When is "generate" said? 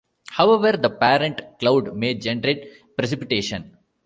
2.15-2.95